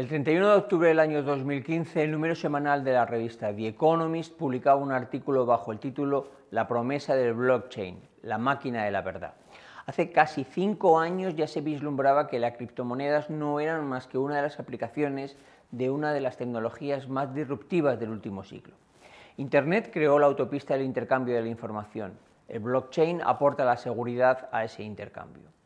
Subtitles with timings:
[0.00, 4.34] El 31 de octubre del año 2015, el número semanal de la revista The Economist
[4.34, 9.34] publicaba un artículo bajo el título La promesa del blockchain, la máquina de la verdad.
[9.84, 14.36] Hace casi cinco años ya se vislumbraba que las criptomonedas no eran más que una
[14.36, 15.36] de las aplicaciones
[15.70, 18.72] de una de las tecnologías más disruptivas del último siglo.
[19.36, 22.14] Internet creó la autopista del intercambio de la información.
[22.48, 25.59] El blockchain aporta la seguridad a ese intercambio.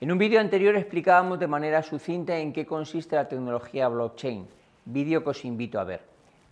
[0.00, 4.46] En un vídeo anterior explicábamos de manera sucinta en qué consiste la tecnología blockchain,
[4.84, 6.02] vídeo que os invito a ver.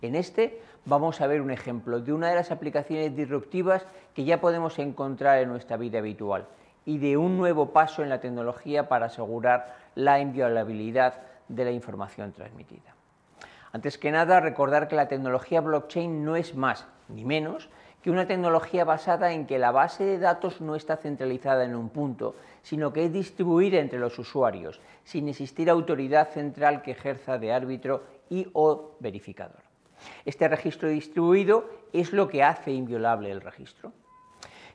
[0.01, 4.41] En este vamos a ver un ejemplo de una de las aplicaciones disruptivas que ya
[4.41, 6.45] podemos encontrar en nuestra vida habitual
[6.83, 11.13] y de un nuevo paso en la tecnología para asegurar la inviolabilidad
[11.47, 12.95] de la información transmitida.
[13.71, 17.69] Antes que nada, recordar que la tecnología blockchain no es más ni menos
[18.07, 21.89] que una tecnología basada en que la base de datos no está centralizada en un
[21.89, 27.51] punto, sino que es distribuida entre los usuarios, sin existir autoridad central que ejerza de
[27.51, 29.59] árbitro y o verificador.
[30.23, 33.91] Este registro distribuido es lo que hace inviolable el registro.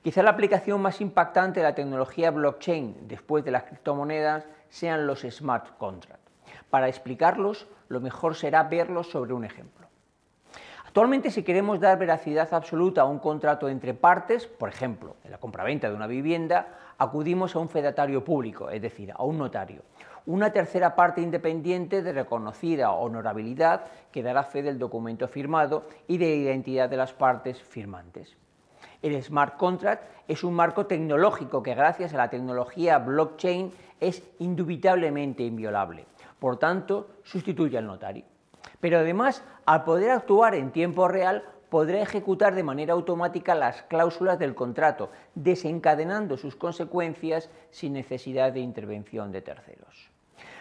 [0.02, 5.22] Quizá la aplicación más impactante de la tecnología blockchain después de las criptomonedas sean los
[5.22, 6.30] smart contracts.
[6.68, 9.88] Para explicarlos, lo mejor será verlos sobre un ejemplo.
[10.92, 15.38] Actualmente, si queremos dar veracidad absoluta a un contrato entre partes, por ejemplo, en la
[15.38, 16.66] compraventa de una vivienda,
[16.98, 19.84] acudimos a un fedatario público, es decir, a un notario,
[20.26, 26.36] una tercera parte independiente de reconocida honorabilidad que dará fe del documento firmado y de
[26.36, 28.36] identidad de las partes firmantes.
[29.00, 35.42] El smart contract es un marco tecnológico que gracias a la tecnología blockchain es indubitablemente
[35.42, 36.04] inviolable.
[36.38, 38.31] Por tanto, sustituye al notario.
[38.82, 44.40] Pero además, al poder actuar en tiempo real, podrá ejecutar de manera automática las cláusulas
[44.40, 50.10] del contrato, desencadenando sus consecuencias sin necesidad de intervención de terceros.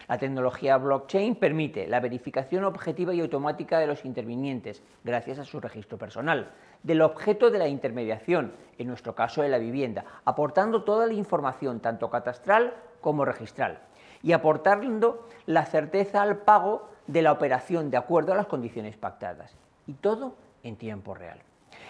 [0.06, 5.58] La tecnología blockchain permite la verificación objetiva y automática de los intervinientes, gracias a su
[5.58, 6.52] registro personal,
[6.84, 11.80] del objeto de la intermediación, en nuestro caso de la vivienda, aportando toda la información,
[11.80, 13.80] tanto catastral como registral,
[14.22, 19.54] y aportando la certeza al pago de la operación de acuerdo a las condiciones pactadas.
[19.86, 21.38] Y todo en tiempo real.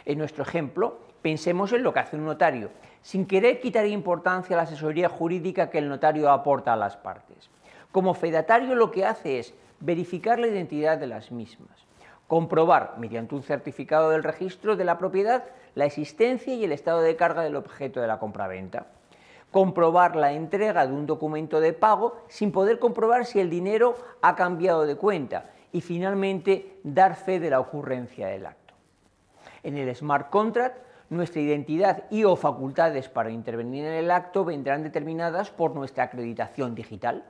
[0.05, 2.71] En nuestro ejemplo, pensemos en lo que hace un notario,
[3.03, 7.51] sin querer quitar importancia a la asesoría jurídica que el notario aporta a las partes.
[7.91, 11.87] Como fedatario lo que hace es verificar la identidad de las mismas,
[12.27, 17.17] comprobar mediante un certificado del registro de la propiedad la existencia y el estado de
[17.17, 18.87] carga del objeto de la compraventa
[19.53, 24.35] comprobar la entrega de un documento de pago sin poder comprobar si el dinero ha
[24.35, 28.75] cambiado de cuenta y finalmente dar fe de la ocurrencia del acto.
[29.63, 30.79] En el smart contract,
[31.11, 36.75] nuestra identidad y o facultades para intervenir en el acto vendrán determinadas por nuestra acreditación
[36.75, 37.25] digital.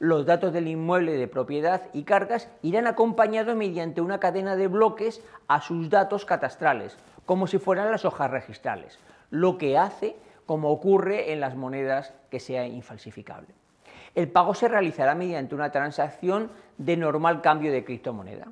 [0.00, 5.22] Los datos del inmueble de propiedad y cargas irán acompañados mediante una cadena de bloques
[5.46, 8.98] a sus datos catastrales, como si fueran las hojas registrales,
[9.30, 10.16] lo que hace
[10.50, 13.54] como ocurre en las monedas que sea infalsificable.
[14.16, 18.48] El pago se realizará mediante una transacción de normal cambio de criptomoneda.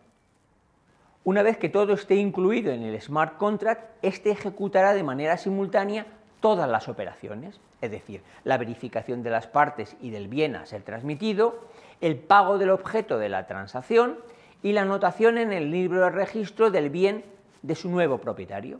[1.25, 6.07] Una vez que todo esté incluido en el smart contract, este ejecutará de manera simultánea
[6.39, 10.83] todas las operaciones, es decir, la verificación de las partes y del bien a ser
[10.83, 11.65] transmitido,
[12.01, 14.21] el pago del objeto de la transacción
[14.63, 17.25] y la anotación en el libro de registro del bien
[17.63, 18.79] de su nuevo propietario.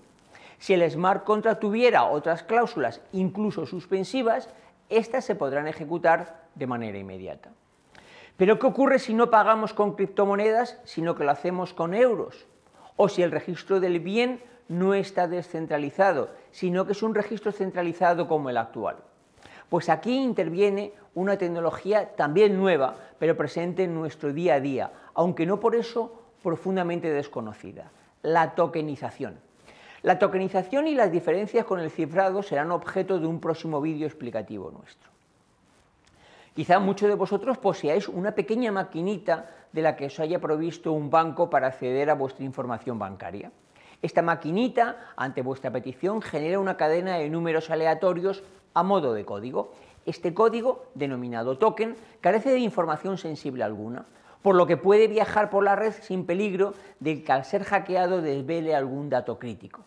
[0.59, 4.49] Si el smart contract tuviera otras cláusulas, incluso suspensivas,
[4.89, 7.51] estas se podrán ejecutar de manera inmediata.
[8.37, 12.47] Pero ¿qué ocurre si no pagamos con criptomonedas, sino que lo hacemos con euros?
[12.97, 18.29] O si el registro del bien no está descentralizado, sino que es un registro centralizado
[18.29, 18.97] como el actual.
[19.69, 25.47] Pues aquí interviene una tecnología también nueva, pero presente en nuestro día a día, aunque
[25.47, 27.91] no por eso profundamente desconocida,
[28.23, 29.48] la tokenización.
[30.03, 34.71] La tokenización y las diferencias con el cifrado serán objeto de un próximo vídeo explicativo
[34.71, 35.11] nuestro.
[36.55, 41.11] Quizá muchos de vosotros poseáis una pequeña maquinita de la que os haya provisto un
[41.11, 43.51] banco para acceder a vuestra información bancaria.
[44.03, 48.45] Esta maquinita, ante vuestra petición, genera una cadena de números aleatorios
[48.75, 49.73] a modo de código.
[50.07, 54.07] Este código, denominado token, carece de información sensible alguna,
[54.43, 58.23] por lo que puede viajar por la red sin peligro de que al ser hackeado
[58.23, 59.85] desvele algún dato crítico.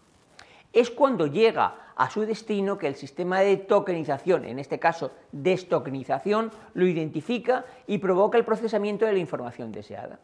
[0.73, 6.51] Es cuando llega a su destino que el sistema de tokenización, en este caso destokenización,
[6.73, 10.19] lo identifica y provoca el procesamiento de la información deseada.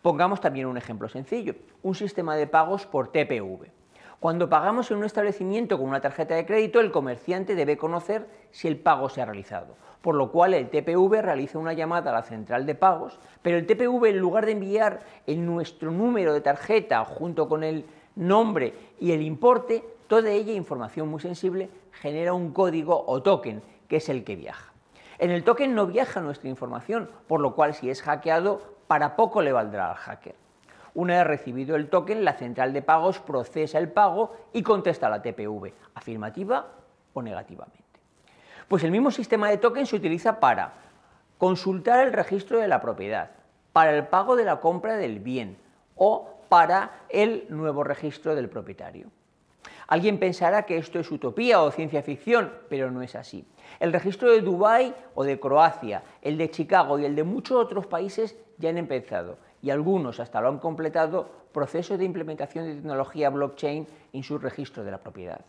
[0.00, 3.70] Pongamos también un ejemplo sencillo, un sistema de pagos por TPV.
[4.24, 8.66] Cuando pagamos en un establecimiento con una tarjeta de crédito, el comerciante debe conocer si
[8.68, 12.22] el pago se ha realizado, por lo cual el TPV realiza una llamada a la
[12.22, 17.04] central de pagos, pero el TPV en lugar de enviar en nuestro número de tarjeta
[17.04, 17.84] junto con el
[18.16, 23.96] nombre y el importe, toda ella información muy sensible, genera un código o token, que
[23.96, 24.72] es el que viaja.
[25.18, 29.42] En el token no viaja nuestra información, por lo cual si es hackeado, para poco
[29.42, 30.43] le valdrá al hacker.
[30.94, 35.10] Una vez recibido el token, la central de pagos procesa el pago y contesta a
[35.10, 36.68] la TPV, afirmativa
[37.12, 37.82] o negativamente.
[38.68, 40.74] Pues el mismo sistema de token se utiliza para
[41.36, 43.32] consultar el registro de la propiedad,
[43.72, 45.58] para el pago de la compra del bien
[45.96, 49.08] o para el nuevo registro del propietario.
[49.88, 53.44] Alguien pensará que esto es utopía o ciencia ficción, pero no es así.
[53.80, 57.86] El registro de Dubái o de Croacia, el de Chicago y el de muchos otros
[57.86, 63.30] países ya han empezado y algunos hasta lo han completado procesos de implementación de tecnología
[63.30, 65.40] blockchain en su registro de la propiedad.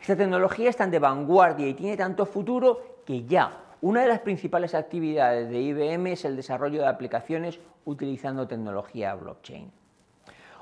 [0.00, 4.20] Esta tecnología es tan de vanguardia y tiene tanto futuro que ya una de las
[4.20, 9.70] principales actividades de IBM es el desarrollo de aplicaciones utilizando tecnología blockchain.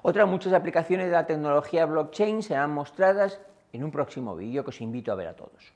[0.02, 3.40] Otras muchas aplicaciones de la tecnología blockchain serán mostradas
[3.72, 5.72] en un próximo vídeo que os invito a ver a todos.